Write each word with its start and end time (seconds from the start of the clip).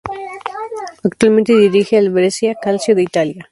Actualmente 1.03 1.53
dirige 1.55 1.95
al 1.95 2.09
Brescia 2.09 2.55
Calcio 2.59 2.95
de 2.95 3.03
Italia. 3.03 3.47